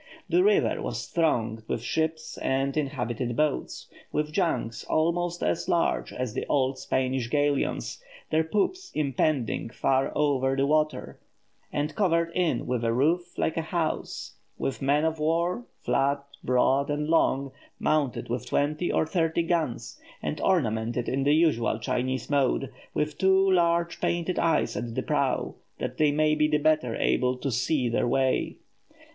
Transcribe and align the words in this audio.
The 0.27 0.43
river 0.43 0.81
was 0.81 1.05
thronged 1.05 1.61
with 1.67 1.83
ships 1.83 2.35
and 2.39 2.75
inhabited 2.75 3.35
boats 3.35 3.85
with 4.11 4.33
junks 4.33 4.83
almost 4.85 5.43
as 5.43 5.69
large 5.69 6.11
as 6.11 6.33
the 6.33 6.43
old 6.47 6.79
Spanish 6.79 7.27
galleons, 7.27 8.01
their 8.31 8.43
poops 8.43 8.91
impending 8.95 9.69
far 9.69 10.11
over 10.15 10.55
the 10.55 10.65
water, 10.65 11.19
and 11.71 11.93
covered 11.93 12.31
in 12.33 12.65
with 12.65 12.83
a 12.83 12.91
roof, 12.91 13.37
like 13.37 13.57
a 13.57 13.61
house; 13.61 14.33
with 14.57 14.81
men 14.81 15.05
of 15.05 15.19
war, 15.19 15.65
flat, 15.81 16.23
broad, 16.43 16.89
and 16.89 17.07
long, 17.07 17.51
mounted 17.79 18.27
with 18.27 18.47
twenty 18.49 18.91
or 18.91 19.05
thirty 19.05 19.43
guns, 19.43 19.99
and 20.19 20.41
ornamented 20.41 21.07
in 21.07 21.25
the 21.25 21.35
usual 21.35 21.77
Chinese 21.77 22.27
mode, 22.27 22.71
with 22.95 23.19
two 23.19 23.51
large 23.51 24.01
painted 24.01 24.39
eyes 24.39 24.75
at 24.75 24.95
the 24.95 25.03
prow, 25.03 25.53
that 25.77 25.97
they 25.99 26.11
may 26.11 26.33
be 26.33 26.47
the 26.47 26.57
better 26.57 26.95
able 26.95 27.37
to 27.37 27.51
see 27.51 27.87
their 27.87 28.07
way. 28.07 28.57